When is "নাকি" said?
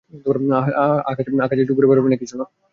2.11-2.25